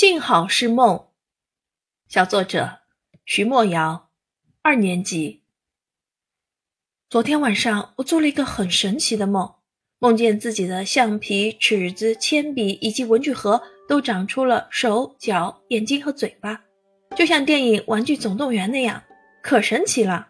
[0.00, 1.08] 幸好是梦。
[2.08, 2.78] 小作者
[3.26, 4.08] 徐墨瑶，
[4.62, 5.42] 二年级。
[7.10, 9.56] 昨天晚上我做了一个很神奇的梦，
[9.98, 16.62] 梦见自己的橡皮、尺子、铅笔以及文具盒都长出了手脚、眼睛和嘴巴，
[17.14, 19.02] 就像电影《玩具总动员》那样，
[19.42, 20.28] 可神奇了。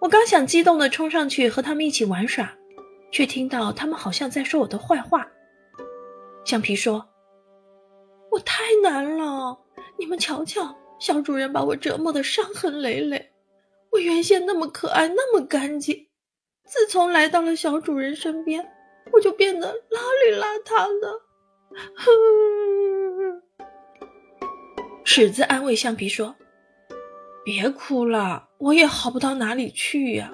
[0.00, 2.56] 我刚想激动地冲上去和他们一起玩耍，
[3.12, 5.28] 却听到他们好像在说我的坏话。
[6.46, 7.06] 橡皮说。
[8.30, 9.58] 我太难了，
[9.98, 13.32] 你们瞧瞧，小主人把我折磨的伤痕累累。
[13.90, 16.08] 我原先那么可爱，那么干净，
[16.66, 18.68] 自从来到了小主人身边，
[19.12, 21.20] 我就变得邋里邋遢的。
[21.96, 23.42] 哼！
[25.04, 26.36] 尺子安慰橡皮说
[27.44, 30.30] ：“别哭了，我也好不到哪里去呀。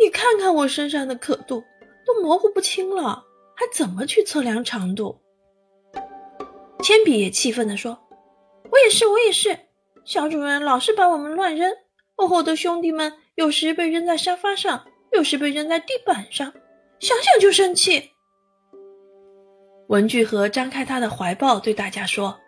[0.00, 1.62] 你看看我身上的刻度，
[2.04, 3.24] 都模糊不清了，
[3.54, 5.20] 还怎么去测量长度？”
[6.80, 7.98] 铅笔也气愤地说
[8.70, 9.58] ：“我也是，我也是。
[10.04, 11.72] 小主人老是把我们乱扔，
[12.16, 16.52] 我和我的兄弟们有时被扔在沙发上，有时被扔在地板上，
[16.98, 18.10] 想想就生气。”
[19.88, 22.38] 文具盒张开他的怀抱，对大家说：“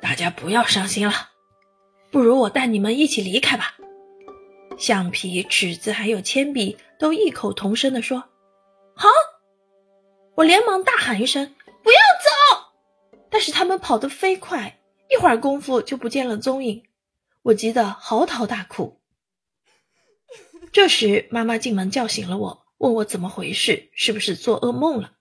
[0.00, 1.12] 大家不要伤心了，
[2.10, 3.74] 不如我带你们一起离开吧。”
[4.78, 8.22] 橡皮、尺子还有铅笔都异口同声地说
[8.94, 9.08] ：“好！”
[10.36, 11.44] 我连忙大喊一声
[11.82, 12.30] ：“不要走！”
[13.30, 16.84] 但是他们跑得飞快，一会儿功夫就不见了踪影，
[17.42, 19.00] 我急得嚎啕大哭。
[20.72, 25.12] 这时，妈妈进门叫醒了我，问我怎么回事，是不是做噩梦了？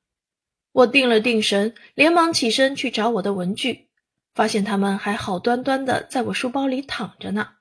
[0.71, 3.89] 我定了定神，连忙起身去找我的文具，
[4.33, 7.55] 发现他们还好端端的在我书包里躺着呢。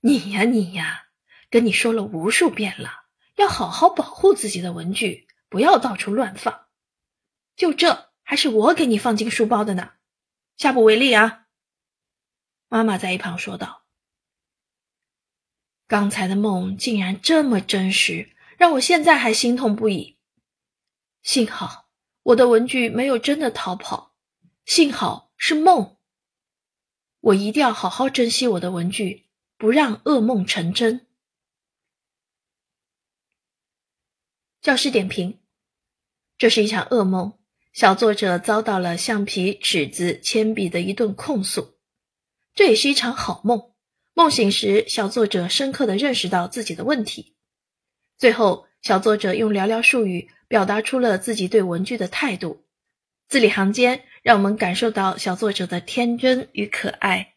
[0.00, 1.06] 你呀，你呀，
[1.50, 3.04] 跟你说了无数遍了，
[3.36, 6.66] 要好好保护自己的文具，不要到处乱放。
[7.56, 8.13] 就这。
[8.24, 9.92] 还是我给你放进书包的呢，
[10.56, 11.46] 下不为例啊！
[12.68, 13.84] 妈妈在一旁说道
[15.86, 20.18] ：“刚才的梦竟然这么真实，让我现在还心痛不已。
[21.22, 21.90] 幸好
[22.22, 24.16] 我的文具没有真的逃跑，
[24.64, 25.96] 幸好是梦。
[27.20, 31.06] 我一定要好好珍惜我的文具，不让噩梦成真。”
[34.60, 35.40] 教师点评：
[36.38, 37.38] 这是一场噩梦。
[37.74, 41.74] 小作者遭到了橡皮、尺子、铅笔的一顿控诉，
[42.54, 43.72] 这也是一场好梦。
[44.14, 47.34] 梦醒时，小作者深刻地认识到自己的问题。
[48.16, 52.64] 最后，小作者用寥寥数语表达出了自己对文具的态度，
[53.26, 57.33] 字里行间让我们感受到小作者的天真与可爱。